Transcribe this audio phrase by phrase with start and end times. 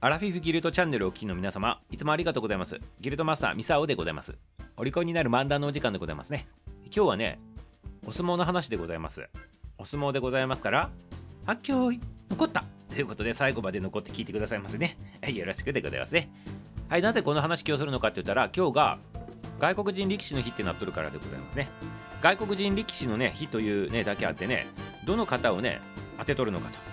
[0.00, 2.78] アラフィフギルドチャンネルをお聞きの皆様、いつもありがとうございます。
[3.00, 4.32] ギルドマスター、ミサオでございます。
[4.76, 6.46] お利口になる漫談のお時間でございますね。
[6.84, 7.40] 今日はね、
[8.06, 9.28] お相撲の話でございます。
[9.76, 10.90] お相撲でございますから、
[11.46, 11.90] 発狂
[12.30, 14.96] 残ったということで、最後まで残って聞いてくださいませね。
[15.34, 16.30] よろしくでございますね。
[16.88, 18.98] はい、なぜこの話今日するのかって言ったら、今日が
[19.58, 21.68] 外国人力士の日ってなっとるからでございますね。
[22.22, 24.68] 外国人力士のね、日というね、だけあってね、
[25.04, 25.80] どの方をね、
[26.20, 26.87] 当てとるのかと。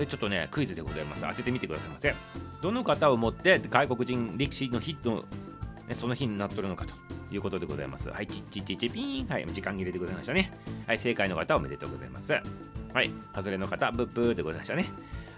[0.00, 1.28] それちょっとね、クイズでございます。
[1.28, 2.14] 当ててみてくださいませ。
[2.62, 5.26] どの方をもって外国人力士の日の、
[5.88, 6.94] ね、その日になっとるのかと
[7.30, 8.08] いうことでございます。
[8.08, 9.28] はい、チッチッチッチピーン。
[9.28, 10.54] はい、時間切れでございましたね。
[10.86, 12.32] はい、正解の方おめでとうございます。
[12.32, 14.86] はい、外れの方、ブッブーでございましたね。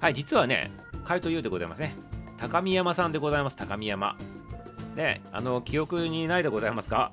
[0.00, 0.70] はい、実はね、
[1.04, 1.96] 回答言うでございますね。
[2.38, 4.16] 高見山さんでございます、高見山。
[4.94, 7.10] で、あの、記憶にないでございますか？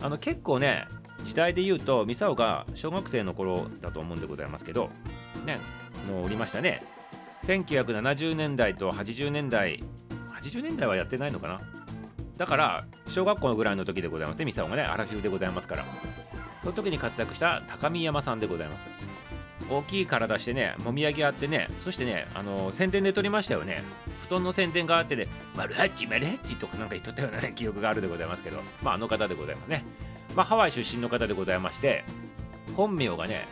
[0.00, 0.86] あの、結構ね、
[1.24, 4.90] 時代で言うと、ミサオが小学生の頃だと思うんでございますけど、
[5.44, 5.58] ね、
[6.06, 6.82] のおりましたね。
[7.42, 9.82] 1970年代と80年代、
[10.40, 11.60] 80年代はやってないのかな？
[12.36, 15.84] だから、小学校ぐらいの時でございますね、ミサオがね、アラフィフでございますから。
[16.62, 18.88] その時に活躍した高見山さんでございます。
[19.70, 23.82] 大きい体してね、もみあげあってね、そしてね、あの宣伝で撮りましたよね。
[24.28, 29.84] 布団の宣伝があってね、マルハッチ、マルハッチとかなんか言っとったような、ね、 記憶があるでございますけど、まあ、あの方でございますね。
[30.34, 32.04] まあ、ハワイ出身の方でございまして、
[32.76, 33.46] 本名がね、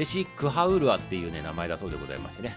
[0.00, 2.56] ジェシー・クハウルアっていうね、名前だそうでございましてね。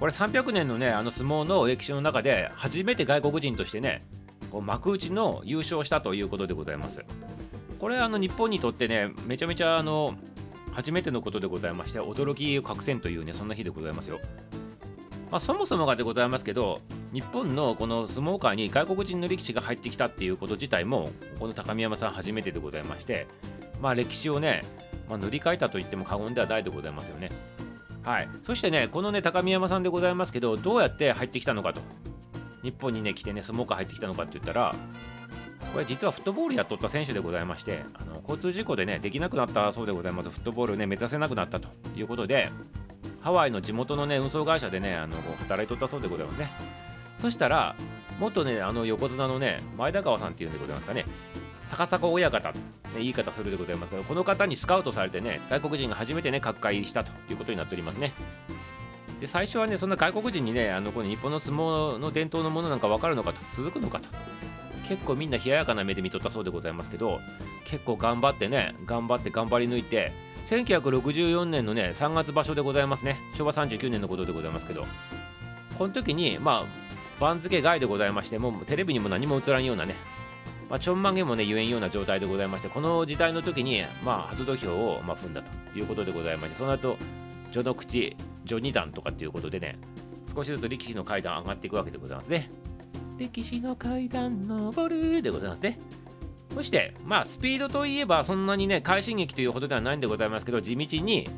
[0.00, 4.04] これ300年のね、あの相撲の歴史の中で、初めて外国人としてね、
[4.50, 7.04] こう幕内の優勝したということでございます。
[7.78, 10.16] これあの日本にとってね、めちゃめちゃあの
[10.72, 14.18] 初めてのことでございまして、驚きを隠せんというね、そんな日でございますよ。
[15.30, 16.80] まあ、そもそもがでございますけど、
[17.12, 23.28] 日本のこの相撲界に外国人の力士が入ってきたっていうこと自体も、この高見山さん初めてでございまして、
[23.80, 24.62] まあ、歴史をね、
[25.10, 27.30] まあ、塗り替えたと言っても過言ではないでございますよね。
[28.02, 31.80] はい、そしてね、このね、高見山さんでございますけど、どうやって入ってきたのかと。
[32.62, 34.74] 日本にね、来てね、相撲界入ってきたのかって言ったら、
[35.72, 40.30] これ実はフットボールやっとった選手でございまして、あの交通事故でね、できなくなったそうでございます。
[40.30, 42.50] フットボールね、目指せなくなったということで、
[43.20, 46.48] ハワイの地元のね、運送会社でね、あの働いとったそうでございますね。
[47.20, 47.76] そしたら、
[48.18, 51.04] 元ね、あの横綱のね、前田川さんっていうんでございますかね、
[51.70, 52.58] 高砂親方、ね、
[52.96, 58.12] 言い方するでございますけど、この方にスカウトされてね、外国人が初めてね、各界入りしたということになっておりますね。
[59.20, 64.08] で最初はね、そんな外国人にね、あのこの日本の相撲の伝統のものなんか分かるのかと、続くのかと、
[64.88, 67.20] 結構みんな冷ややかな目で見とったそうでございますけど、
[67.64, 70.10] 結構頑張ってね、頑張って頑張り抜いて、
[70.48, 73.16] 1964年のね、3月場所でございますね。
[73.34, 74.84] 昭和39年のことでございますけど、
[75.78, 79.94] この時に、まあ、番付外でございまして、もうテレビにも何も映らんようなね、
[80.70, 86.96] まあ、ちょんまげもね、言えんような状態でございまして、この時代の時に、まあ、初土俵を、まあ、踏んだということでございまして、その後、
[87.50, 88.16] 序の口、
[88.46, 89.76] 序二段とかっていうことでね、
[90.32, 92.50] 少しずつ力士の階段上がっていくわけでございますね。
[93.18, 95.80] 歴史の階段登るでございますね。
[96.54, 101.28] そして、まあ、スピードといえば、そんなにね、快進撃というほどではないんでございますけど、地道に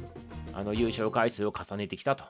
[0.52, 2.24] あの優勝回数を重ねてきたと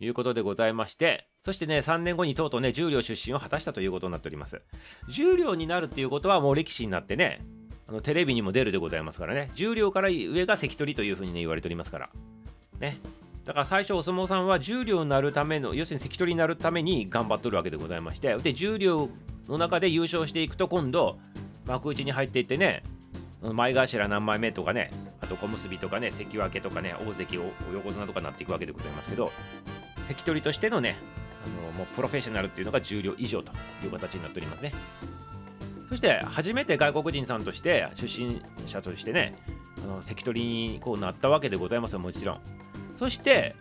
[0.00, 4.60] いうことでございまして、そしてね、3年後にとうとうね、重量出身を果たしたということになっております。
[5.08, 7.40] 重量になるっていうことは、もう歴史になってね、
[7.88, 12.10] あのテレビにも出るでございますからね、重量から上が関取というふうにね、言われておりますから。
[12.80, 12.98] ね。
[13.46, 19.08] だから最初、お相撲さんは重量になるための、要するに関取になるために頑張っとるわけでございまして、で、重量
[19.48, 21.18] の中で優勝していくと、今度、
[21.64, 22.82] 幕内に入っていってね
[23.40, 27.36] 前頭何枚目とかねあと小結とかね関脇とかね大関
[27.72, 29.30] 横綱とかになっていくわけでございますけど
[30.08, 30.96] 関取としてのね
[31.44, 33.52] あのもうプロフェッショナルっていうのが重量以上と
[33.84, 34.72] いう形になっておりますね。
[35.88, 39.36] そして初めて外国人さんとして出身者としてね
[39.82, 42.40] あの関取にこうなったわけでございますよもちろん。
[42.98, 43.54] そして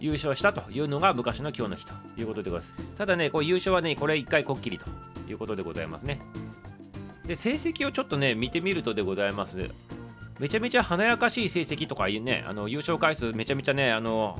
[0.00, 2.84] 優勝したというのが昔の今日の日ということでございます。
[2.96, 4.86] ただねこう優勝はねこれ1回こっきりと
[5.28, 6.20] いうことでございますね。
[7.26, 9.68] で成績をちょっとね見てみるとでございます。
[10.38, 14.38] めちゃめちゃ華やかしい成績とかいうねあの優勝回数めちゃめちゃねあの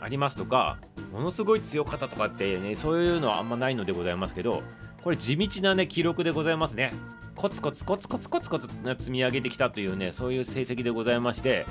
[0.00, 0.78] ありますとか
[1.12, 4.62] ものすごい強かったとかってねそういうのはあんまないのでございますけど
[5.02, 6.90] これ地道なね記録でございますね。
[7.34, 8.68] コツコツコツコツコツコツ
[8.98, 11.66] 積み上げてきたというねそういう成績でございまして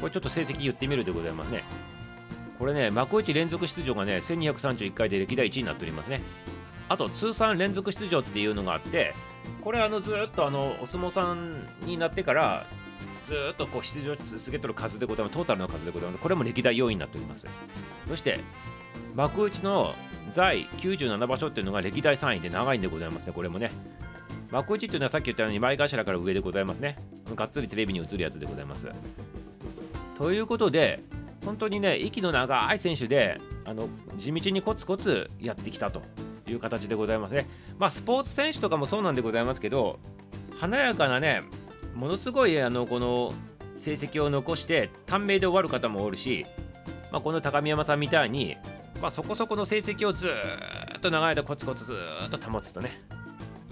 [0.00, 1.62] これちょっと成績言ってみるでございますね。
[2.58, 6.20] これね幕内連続出場がね1231回で歴代1位になっておりますね。
[6.88, 9.14] あと通算連続出場っていうのがあって
[9.62, 12.66] これあのずっとあのお相撲さんになってから
[13.26, 15.36] ずっとこう出場し続けとる数でございます。
[15.36, 16.22] トータルの数でございます。
[16.22, 17.44] これも歴代4位になっております。
[18.06, 18.38] そして
[19.16, 19.94] 幕内の
[20.30, 23.32] 在97場所っていうのが歴代3位で長いんでございますね。
[23.32, 23.72] これもね。
[24.52, 26.96] 幕内っていうのはさっき言ったように前頭から上でございますね。
[27.34, 28.86] がっつりテレビに映るやつでございます。
[30.18, 31.00] ということで
[31.44, 36.00] 本当にね息の長い選手であの地道にコツコツやってきたと
[36.46, 37.48] いう形でございますね。
[37.76, 39.98] まあスポーツ選手とかもそうなんでございますけど
[40.60, 41.42] 華やかなね
[41.96, 43.32] ものすごいあのこの
[43.78, 46.44] 成績を残して短命で終わる方もおるし、
[47.10, 48.56] まあ、この高見山さんみたいに、
[49.00, 50.28] まあ、そこそこの成績をず
[50.96, 51.96] っと長い間コツコツず
[52.26, 53.00] っと保つとね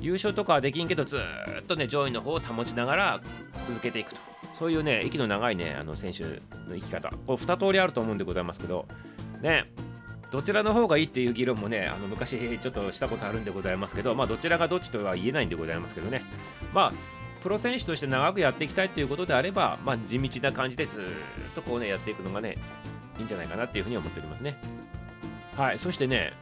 [0.01, 1.19] 優勝とかはできんけどず
[1.61, 3.21] っとね上位の方を保ちながら
[3.67, 4.21] 続けていくと。
[4.55, 6.31] そういうね息の長いねあの選手の
[6.77, 7.11] 生き方。
[7.11, 8.87] これ2通りあると思うんでございますけど
[9.41, 9.65] ね
[10.31, 16.23] どちらの方がいいっていう議論もねあの昔ちょっとしたことあるんでございますけどまあどちらがどっちとは言えないんでございますけどね。
[16.73, 17.14] まあ
[17.45, 21.03] プロ選手として長くやっていきたいということであれば、まあ、地道な感じでずっ
[21.55, 22.57] とこうねやっていくのがね
[23.19, 24.57] いいんじゃないかなっていうふうに思っておりますね。
[25.55, 26.33] はいそしてね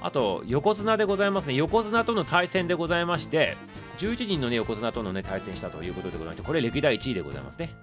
[0.00, 1.54] あと横綱でございますね。
[1.54, 3.56] 横綱との対戦でございまして
[3.98, 7.74] 11人の、ね、横綱との、ね、対戦したということでございましてこれ歴代1位でございますね。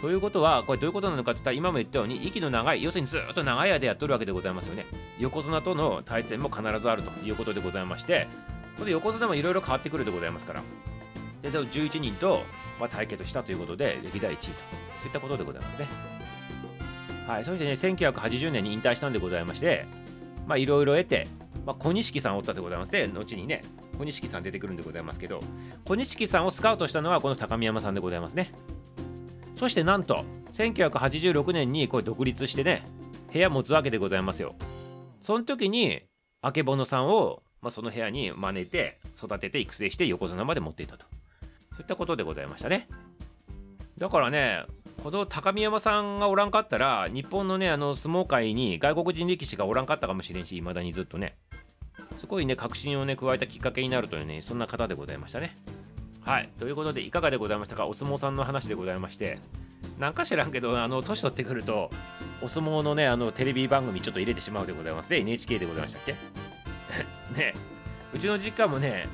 [0.00, 4.86] ということはこれどういうことなのかって言ったら今も言ったように息の長い要するにずっと長い間やっとるわけでございますよね。
[5.18, 8.28] 横綱との対戦も必ずあるということでございまして
[8.78, 10.62] これ横綱もいろいろ変わってくるでございますから。
[11.42, 12.42] で11人と、
[12.80, 14.50] まあ、対決したということで歴代1位とそ
[15.04, 15.86] ういったことでございますね。
[17.26, 19.84] はいそしてね1980年に引退したんでございまして
[20.46, 21.28] まあいろいろ得て、
[21.66, 23.62] まあ、小錦さんおったでございますで後にね
[23.98, 25.40] 小錦さん出てくるんでございますけど
[25.84, 28.52] 小錦さんをスカウトしたのはこの高見山さんでございますね。
[29.56, 32.86] そしてなんと1986年にこれ独立してね
[33.32, 34.54] 部屋持つわけでございますよ。
[35.20, 36.00] その時に
[36.40, 41.06] あけぼのさんを、まあ、その部屋に招いて育てて育成して横綱まで持っていたと。
[41.78, 42.88] そういったことでございましたね。
[43.98, 44.64] だからね
[45.02, 51.36] この高見山さんがおらんかったら日本のねあの相撲界に外国人力士がおらんかったかもしれんしいまだにずっとね。
[52.18, 55.56] すごいね確信をね加えたきっかけになるというねそんな方でございましたね。
[56.24, 56.50] はい。
[56.58, 57.86] ということでいかがでございましたか？
[57.86, 59.38] お相撲さんの話でございまして。
[60.00, 61.90] なんか知らんけどあの年取ってくると
[62.42, 65.08] お相撲のねあのテレビ番組ちょっと入れてしまうでございます。
[65.08, 66.14] で NHK でございましたっけ？
[67.38, 67.54] ね。
[68.12, 69.06] うちの実家もね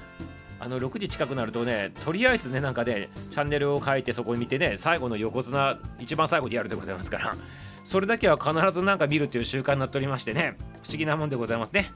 [0.64, 7.36] あの6時近くなるとねとりあえずねなんかねチャンネルを書いてそこに見てね最後の横綱一番最後にやるでございますから
[7.84, 11.92] それだけは必ずなんか見るという習慣になっておりましてね不思議なもんでございますね。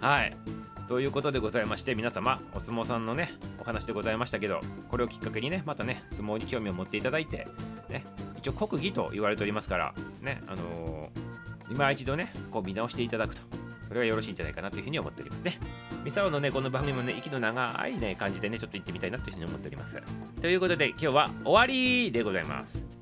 [0.00, 0.36] はい。
[0.88, 4.60] ということでございまして皆様お相撲さんのねお話でございましたけど
[4.90, 7.46] これをきっかけにねまたね相撲に興味を持っていただいて
[7.88, 8.04] ね
[8.36, 13.53] 一応国技と言われておりますからねあのー、今一度ねこう見直していただくと。
[13.94, 15.56] これはよろしいんじゃないかなというふうに思っておりますね。
[16.02, 20.02] ミサオのね、この番組もね、息の長いね、感じでね、ちょっと行ってみたいなというふうに思っております。
[20.40, 22.93] ということで、今日は終わりでございます。